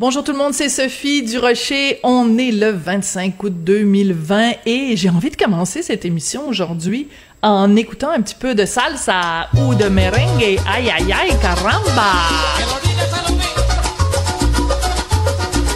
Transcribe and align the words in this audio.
Bonjour 0.00 0.24
tout 0.24 0.32
le 0.32 0.38
monde, 0.38 0.54
c'est 0.54 0.70
Sophie 0.70 1.22
Durocher. 1.22 2.00
On 2.04 2.38
est 2.38 2.52
le 2.52 2.70
25 2.70 3.42
août 3.42 3.52
2020 3.54 4.52
et 4.64 4.96
j'ai 4.96 5.10
envie 5.10 5.28
de 5.28 5.36
commencer 5.36 5.82
cette 5.82 6.06
émission 6.06 6.48
aujourd'hui 6.48 7.08
en 7.42 7.76
écoutant 7.76 8.08
un 8.08 8.22
petit 8.22 8.34
peu 8.34 8.54
de 8.54 8.64
salsa 8.64 9.50
ou 9.58 9.74
de 9.74 9.90
merengue. 9.90 10.58
Aïe 10.66 10.90
aïe 10.90 11.12
aïe, 11.12 11.36
caramba! 11.42 12.14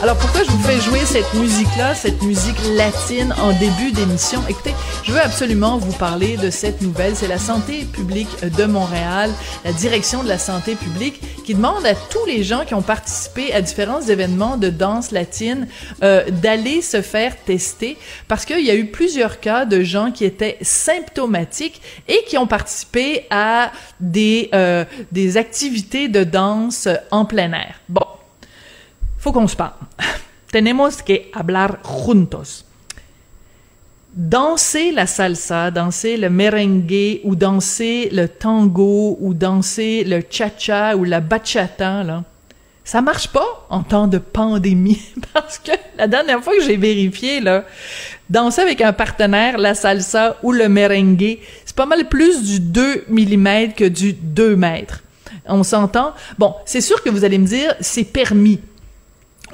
Alors 0.05 0.19
pourquoi 0.19 0.43
je 0.45 0.51
vous 0.51 0.63
fais 0.63 0.79
jouer 0.81 0.99
cette 1.07 1.33
musique-là, 1.33 1.95
cette 1.95 2.21
musique 2.21 2.59
latine 2.77 3.35
en 3.41 3.59
début 3.59 3.91
d'émission? 3.91 4.39
Écoutez, 4.51 4.75
je 5.03 5.13
veux 5.13 5.19
absolument 5.19 5.79
vous 5.79 5.95
parler 5.95 6.37
de 6.37 6.51
cette 6.51 6.83
nouvelle. 6.83 7.17
C'est 7.17 7.27
la 7.27 7.39
santé 7.39 7.87
publique 7.91 8.29
de 8.45 8.65
Montréal, 8.67 9.31
la 9.65 9.73
direction 9.73 10.23
de 10.23 10.29
la 10.29 10.37
santé 10.37 10.75
publique, 10.75 11.23
qui 11.47 11.55
demande 11.55 11.87
à 11.87 11.95
tous 11.95 12.27
les 12.27 12.45
gens 12.45 12.67
qui 12.67 12.75
ont 12.75 12.83
participé 12.83 13.55
à 13.55 13.63
différents 13.63 14.03
événements 14.03 14.59
de 14.59 14.69
danse 14.69 15.11
latine 15.11 15.69
euh, 16.03 16.29
d'aller 16.29 16.83
se 16.83 17.01
faire 17.01 17.35
tester 17.43 17.97
parce 18.29 18.45
qu'il 18.45 18.61
y 18.63 18.71
a 18.71 18.75
eu 18.75 18.91
plusieurs 18.91 19.41
cas 19.41 19.65
de 19.65 19.83
gens 19.83 20.13
qui 20.13 20.27
étaient 20.27 20.59
symptomatiques 20.61 21.81
et 22.09 22.23
qui 22.29 22.37
ont 22.37 22.47
participé 22.47 23.25
à 23.31 23.73
des, 24.01 24.51
euh, 24.53 24.85
des 25.13 25.39
activités 25.39 26.09
de 26.09 26.25
danse 26.25 26.89
en 27.11 27.25
plein 27.25 27.55
air. 27.55 27.81
Bon, 27.89 28.05
faut 29.25 29.33
qu'on 29.33 29.49
se 29.49 29.57
parle. 29.57 29.73
Tenemos 30.53 31.01
que 31.03 31.31
hablar 31.33 31.79
juntos. 31.83 32.67
Danser 34.15 34.93
la 34.93 35.07
salsa, 35.07 35.71
danser 35.71 36.19
le 36.19 36.29
merengue 36.29 37.21
ou 37.25 37.35
danser 37.35 38.11
le 38.13 38.29
tango 38.29 39.17
ou 39.19 39.33
danser 39.33 40.05
le 40.05 40.23
cha-cha 40.29 40.95
ou 40.95 41.05
la 41.05 41.21
bachata, 41.21 42.05
là, 42.05 42.23
ça 42.85 43.01
marche 43.01 43.29
pas 43.29 43.67
en 43.71 43.83
temps 43.83 44.07
de 44.07 44.19
pandémie 44.19 45.01
parce 45.33 45.59
que 45.59 45.73
la 45.97 46.07
dernière 46.07 46.45
fois 46.45 46.55
que 46.57 46.63
j'ai 46.63 46.77
vérifié 46.77 47.41
là, 47.41 47.65
danser 48.29 48.61
avec 48.61 48.83
un 48.83 48.93
partenaire 48.93 49.57
la 49.57 49.75
salsa 49.75 50.37
ou 50.43 50.53
le 50.53 50.69
merengue, 50.69 51.39
c'est 51.65 51.75
pas 51.75 51.87
mal 51.87 52.11
plus 52.11 52.43
du 52.43 52.61
2 52.61 53.07
mm 53.09 53.73
que 53.75 53.89
du 53.89 54.13
2 54.13 54.55
mètres. 54.55 55.03
On 55.47 55.63
s'entend? 55.63 56.13
Bon, 56.39 56.55
c'est 56.67 56.83
sûr 56.83 57.03
que 57.03 57.09
vous 57.09 57.25
allez 57.25 57.39
me 57.39 57.47
dire 57.47 57.75
c'est 57.81 58.05
permis 58.05 58.61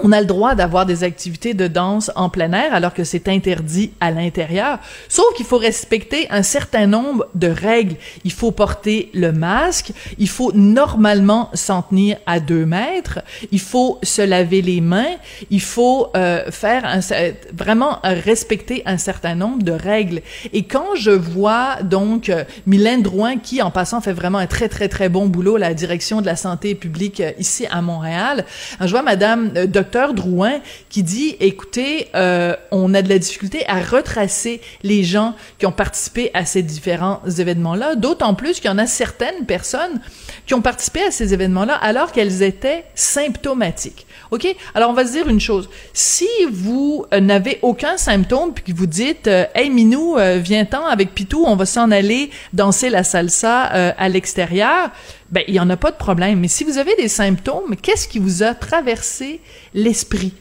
on 0.02 0.12
a 0.12 0.20
le 0.20 0.26
droit 0.26 0.54
d'avoir 0.54 0.86
des 0.86 1.04
activités 1.04 1.54
de 1.54 1.66
danse 1.66 2.10
en 2.16 2.28
plein 2.28 2.52
air 2.52 2.74
alors 2.74 2.94
que 2.94 3.04
c'est 3.04 3.28
interdit 3.28 3.92
à 4.00 4.10
l'intérieur. 4.10 4.78
Sauf 5.08 5.26
qu'il 5.36 5.46
faut 5.46 5.58
respecter 5.58 6.26
un 6.30 6.42
certain 6.42 6.86
nombre 6.86 7.26
de 7.34 7.48
règles. 7.48 7.96
Il 8.24 8.32
faut 8.32 8.50
porter 8.50 9.10
le 9.14 9.32
masque. 9.32 9.92
Il 10.18 10.28
faut 10.28 10.52
normalement 10.52 11.50
s'en 11.54 11.82
tenir 11.82 12.16
à 12.26 12.40
deux 12.40 12.66
mètres. 12.66 13.20
Il 13.52 13.60
faut 13.60 13.98
se 14.02 14.22
laver 14.22 14.62
les 14.62 14.80
mains. 14.80 15.16
Il 15.50 15.60
faut 15.60 16.08
euh, 16.16 16.50
faire 16.50 17.00
vraiment 17.52 17.98
respecter 18.02 18.82
un 18.86 18.98
certain 18.98 19.34
nombre 19.34 19.62
de 19.62 19.72
règles. 19.72 20.22
Et 20.52 20.64
quand 20.64 20.94
je 20.96 21.10
vois 21.10 21.82
donc 21.82 22.28
euh, 22.28 22.44
Mylène 22.66 23.02
Drouin 23.02 23.36
qui, 23.36 23.62
en 23.62 23.70
passant, 23.70 24.00
fait 24.00 24.12
vraiment 24.12 24.38
un 24.38 24.46
très 24.46 24.68
très 24.68 24.88
très 24.88 25.08
bon 25.08 25.26
boulot 25.26 25.56
à 25.56 25.58
la 25.58 25.74
direction 25.74 26.20
de 26.20 26.26
la 26.26 26.36
santé 26.36 26.74
publique 26.74 27.20
euh, 27.20 27.32
ici 27.38 27.66
à 27.70 27.82
Montréal, 27.82 28.44
je 28.80 28.90
vois 28.90 29.02
Madame 29.02 29.52
euh, 29.56 29.66
Drouin 30.14 30.60
qui 30.88 31.02
dit, 31.02 31.36
écoutez, 31.40 32.08
euh, 32.14 32.54
on 32.70 32.94
a 32.94 33.02
de 33.02 33.08
la 33.08 33.18
difficulté 33.18 33.64
à 33.68 33.80
retracer 33.80 34.60
les 34.82 35.04
gens 35.04 35.34
qui 35.58 35.66
ont 35.66 35.72
participé 35.72 36.30
à 36.34 36.44
ces 36.44 36.62
différents 36.62 37.20
événements-là, 37.26 37.94
d'autant 37.94 38.34
plus 38.34 38.60
qu'il 38.60 38.66
y 38.66 38.72
en 38.72 38.78
a 38.78 38.86
certaines 38.86 39.46
personnes 39.46 40.00
qui 40.46 40.54
ont 40.54 40.62
participé 40.62 41.02
à 41.02 41.10
ces 41.10 41.34
événements-là 41.34 41.74
alors 41.74 42.12
qu'elles 42.12 42.42
étaient 42.42 42.84
symptomatiques. 42.94 44.06
OK? 44.30 44.46
Alors, 44.74 44.90
on 44.90 44.92
va 44.92 45.06
se 45.06 45.12
dire 45.12 45.28
une 45.28 45.40
chose. 45.40 45.68
Si 45.92 46.28
vous 46.50 47.04
euh, 47.12 47.20
n'avez 47.20 47.58
aucun 47.62 47.96
symptôme 47.96 48.52
puis 48.52 48.72
que 48.72 48.76
vous 48.76 48.86
dites, 48.86 49.26
euh, 49.26 49.44
Hey, 49.54 49.70
Minou, 49.70 50.16
euh, 50.18 50.38
viens-t'en 50.40 50.86
avec 50.86 51.14
Pitou, 51.14 51.44
on 51.46 51.56
va 51.56 51.66
s'en 51.66 51.90
aller 51.90 52.30
danser 52.52 52.90
la 52.90 53.02
salsa 53.02 53.50
à 53.60 54.08
l'extérieur, 54.08 54.90
ben, 55.30 55.44
il 55.46 55.52
n'y 55.52 55.60
en 55.60 55.70
a 55.70 55.76
pas 55.76 55.90
de 55.90 55.96
problème. 55.96 56.40
Mais 56.40 56.48
si 56.48 56.64
vous 56.64 56.78
avez 56.78 56.94
des 56.96 57.08
symptômes, 57.08 57.76
qu'est-ce 57.80 58.08
qui 58.08 58.18
vous 58.18 58.42
a 58.42 58.54
traversé 58.54 59.40
l'esprit? 59.74 60.34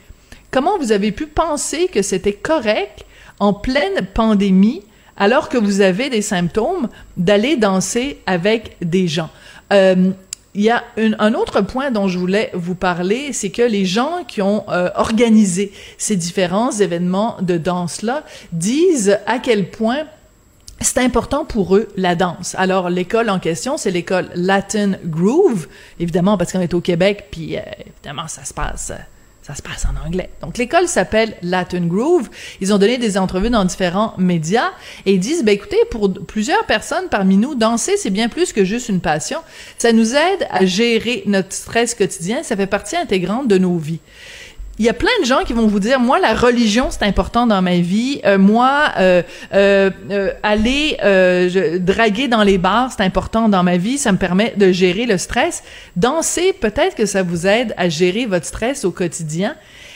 Comment 0.51 0.77
vous 0.79 0.91
avez 0.91 1.11
pu 1.11 1.27
penser 1.27 1.88
que 1.88 2.01
c'était 2.01 2.33
correct 2.33 3.05
en 3.39 3.53
pleine 3.53 4.07
pandémie, 4.13 4.83
alors 5.16 5.50
que 5.50 5.57
vous 5.57 5.81
avez 5.81 6.09
des 6.09 6.23
symptômes, 6.23 6.89
d'aller 7.17 7.55
danser 7.55 8.19
avec 8.25 8.77
des 8.81 9.07
gens? 9.07 9.29
Euh, 9.72 10.11
il 10.55 10.63
y 10.63 10.72
a 10.72 10.83
un 10.97 11.35
autre 11.35 11.61
point 11.61 11.91
dont 11.91 12.07
je 12.07 12.17
voulais 12.17 12.50
vous 12.53 12.73
parler, 12.73 13.31
c'est 13.33 13.51
que 13.51 13.61
les 13.61 13.85
gens 13.85 14.23
qui 14.27 14.41
ont 14.41 14.66
euh, 14.69 14.89
organisé 14.95 15.71
ces 16.00 16.16
différents 16.16 16.71
événements 16.71 17.38
de 17.41 17.57
danse-là 17.57 18.23
disent 18.51 19.19
à 19.27 19.38
quel 19.38 19.69
point 19.69 20.06
c'est 20.81 21.00
important 21.00 21.45
pour 21.45 21.75
eux 21.75 21.88
la 21.95 22.16
danse. 22.16 22.56
Alors 22.57 22.90
l'école 22.90 23.29
en 23.29 23.40
question, 23.40 23.78
c'est 23.78 23.91
l'école 23.91 24.29
Latin 24.35 24.94
Groove, 25.06 25.67
évidemment 26.00 26.38
parce 26.38 26.51
qu'on 26.51 26.62
est 26.62 26.73
au 26.73 26.81
Québec, 26.81 27.28
puis 27.31 27.57
euh, 27.57 27.62
évidemment 27.85 28.28
ça 28.28 28.45
se 28.45 28.53
passe 28.53 28.91
ça 29.50 29.56
se 29.56 29.63
passe 29.63 29.85
en 29.85 30.06
anglais. 30.06 30.29
Donc 30.41 30.59
l'école 30.59 30.88
s'appelle 30.88 31.35
Latin 31.41 31.88
Groove. 31.88 32.29
Ils 32.62 32.72
ont 32.72 32.78
donné 32.78 33.00
des 33.00 33.18
entrevues 33.18 33.50
dans 33.50 33.66
différents 33.66 34.13
médias 34.19 34.69
et 35.07 35.13
ils 35.13 35.19
disent 35.19 35.44
ben 35.44 35.53
écoutez 35.53 35.79
pour 35.89 36.13
plusieurs 36.13 36.66
personnes 36.68 37.06
parmi 37.09 37.35
nous 37.35 37.56
danser 37.56 37.97
c'est 37.97 38.12
bien 38.12 38.29
plus 38.29 38.53
que 38.53 38.63
juste 38.63 38.89
une 38.89 39.01
passion. 39.01 39.39
Ça 39.79 39.91
nous 39.91 40.13
aide 40.13 40.47
à 40.51 40.66
gérer 40.66 41.23
notre 41.25 41.51
stress 41.53 41.95
quotidien, 41.95 42.44
ça 42.44 42.56
fait 42.56 42.68
partie 42.68 42.95
intégrante 42.95 43.47
de 43.47 43.57
nos 43.57 43.78
vies 43.78 44.01
il 44.79 44.85
y 44.85 44.90
a 44.90 44.94
plein 44.94 45.12
de 45.22 45.25
gens 45.25 45.44
qui 45.44 45.51
vont 45.51 45.67
vous 45.67 45.81
dire 45.81 46.00
moi 46.00 46.19
la 46.19 46.34
religion 46.34 46.88
c'est 46.90 47.03
important 47.03 47.45
dans 47.45 47.62
ma 47.62 47.79
vie. 47.79 48.22
Euh, 48.25 48.38
moi 48.38 48.91
euh, 48.97 49.22
euh, 49.53 50.31
aller 50.41 50.97
draguer 51.81 52.29
dans 52.29 52.44
les 52.44 52.57
bars 52.57 52.89
c'est 52.95 53.03
important 53.03 53.50
dans 53.50 53.62
ma 53.62 53.75
vie. 53.75 53.97
Ça 53.97 54.13
me 54.13 54.18
permet 54.18 54.53
de 54.56 54.72
gérer 54.72 55.06
le 55.06 55.18
stress. 55.18 55.63
Danser 55.97 56.53
peut-être 56.53 56.95
que 56.95 57.06
ça 57.06 57.23
vous 57.23 57.45
aide 57.45 57.73
à 57.75 57.89
gérer 57.89 58.25
votre 58.25 58.45
stress 58.45 58.85
au 58.85 58.91
quotidien 58.91 59.56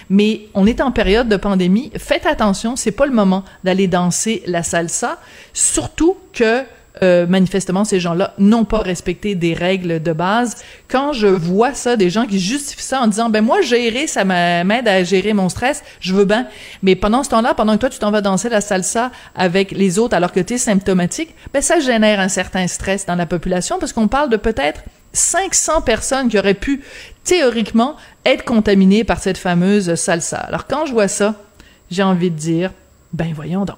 mais 0.10 0.42
on 0.54 0.68
est 0.68 0.82
en 0.82 0.92
période 0.92 1.30
de 1.30 1.38
pandémie. 1.38 1.90
Faites 1.98 2.26
attention 2.26 2.76
c'est 2.76 2.92
pas 2.92 3.06
le 3.06 3.14
moment 3.14 3.46
d'aller 3.64 3.88
danser 3.88 4.44
la 4.48 4.64
salsa. 4.64 5.18
Surtout 5.54 6.18
que 6.34 6.64
euh, 7.02 7.26
manifestement, 7.26 7.86
ces 7.86 8.00
gens-là 8.00 8.36
n'ont 8.38 8.66
pas 8.66 8.80
respecté 8.80 9.34
des 9.34 9.54
règles 9.54 10.02
de 10.02 10.14
base. 10.14 10.58
Quand 10.88 11.12
je 11.12 11.26
vois 11.26 11.74
ça, 11.74 11.96
des 11.96 12.12
gens 12.12 12.28
qui 12.28 12.40
justifient 12.40 12.84
ça 12.84 13.02
en 13.02 13.08
disant, 13.08 13.30
ben 13.30 13.44
moi, 13.44 13.62
gérer, 13.62 14.06
ça 14.06 14.24
m'aide 14.24 14.88
à 14.88 15.04
gérer 15.04 15.34
mon 15.34 15.50
stress, 15.50 15.84
je 16.00 16.14
veux 16.14 16.26
bien. 16.26 16.48
Mais 16.84 16.96
pendant 16.96 17.24
ce 17.24 17.30
temps-là, 17.30 17.56
pendant 17.56 17.74
que 17.74 17.80
toi, 17.80 17.90
tu 17.90 17.98
t'en 17.98 18.12
vas 18.12 18.22
danser 18.22 18.50
la 18.50 18.62
salsa 18.62 19.12
avec 19.36 19.72
les 19.72 19.98
autres 19.98 20.16
alors 20.16 20.32
que 20.32 20.40
tu 20.40 20.54
es 20.54 20.58
symptomatique, 20.60 21.34
ben 21.52 21.62
ça 21.62 21.80
génère 21.80 22.20
un 22.20 22.30
certain 22.30 22.68
stress 22.68 23.08
dans 23.08 23.16
la 23.16 23.26
population 23.26 23.80
parce 23.80 23.92
qu'on 23.92 24.08
parle 24.08 24.30
de 24.30 24.38
peut-être 24.38 24.84
500 25.14 25.82
personnes 25.82 26.30
qui 26.30 26.38
auraient 26.38 26.54
pu, 26.54 26.84
théoriquement, 27.24 27.96
être 28.26 28.44
contaminées 28.44 29.04
par 29.04 29.20
cette 29.20 29.38
fameuse 29.38 29.96
salsa. 29.96 30.38
Alors 30.38 30.68
quand 30.68 30.86
je 30.86 30.94
vois 30.94 31.08
ça, 31.08 31.36
j'ai 31.90 32.04
envie 32.04 32.30
de 32.30 32.38
dire, 32.38 32.72
ben 33.14 33.32
voyons 33.34 33.66
donc. 33.66 33.72